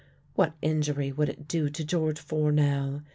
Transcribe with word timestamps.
What 0.33 0.55
injury 0.63 1.11
would 1.11 1.29
it 1.29 1.47
do 1.47 1.69
to 1.69 1.85
George 1.85 2.17
Fournel! 2.19 3.03